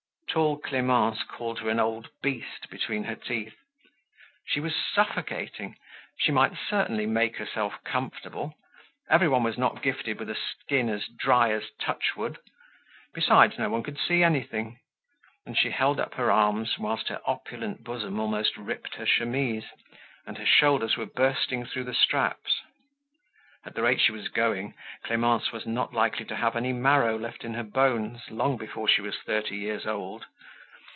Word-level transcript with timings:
Tall 0.33 0.59
Clemence 0.59 1.23
called 1.23 1.59
her 1.59 1.67
an 1.69 1.81
old 1.81 2.07
beast 2.23 2.69
between 2.69 3.03
her 3.03 3.15
teeth. 3.17 3.57
She 4.45 4.61
was 4.61 4.73
suffocating; 4.73 5.75
she 6.19 6.31
might 6.31 6.53
certainly 6.69 7.05
make 7.05 7.35
herself 7.35 7.83
comfortable; 7.83 8.55
everyone 9.09 9.43
was 9.43 9.57
not 9.57 9.81
gifted 9.83 10.19
with 10.19 10.29
a 10.29 10.37
skin 10.63 10.87
as 10.87 11.05
dry 11.09 11.51
as 11.51 11.65
touchwood. 11.81 12.37
Besides 13.13 13.59
no 13.59 13.67
one 13.69 13.83
could 13.83 13.99
see 13.99 14.23
anything; 14.23 14.79
and 15.45 15.57
she 15.57 15.71
held 15.71 15.99
up 15.99 16.13
her 16.13 16.31
arms, 16.31 16.79
whilst 16.79 17.09
her 17.09 17.19
opulent 17.25 17.83
bosom 17.83 18.17
almost 18.17 18.55
ripped 18.55 18.95
her 18.95 19.05
chemise, 19.05 19.65
and 20.25 20.37
her 20.37 20.45
shoulders 20.45 20.95
were 20.95 21.07
bursting 21.07 21.65
through 21.65 21.83
the 21.83 21.93
straps. 21.93 22.61
At 23.63 23.75
the 23.75 23.83
rate 23.83 24.01
she 24.01 24.11
was 24.11 24.27
going, 24.27 24.73
Clemence 25.03 25.51
was 25.51 25.67
not 25.67 25.93
likely 25.93 26.25
to 26.25 26.35
have 26.35 26.55
any 26.55 26.73
marrow 26.73 27.15
left 27.15 27.43
in 27.43 27.53
her 27.53 27.61
bones 27.63 28.23
long 28.31 28.57
before 28.57 28.87
she 28.87 29.01
was 29.01 29.19
thirty 29.19 29.55
years 29.55 29.85
old. 29.85 30.25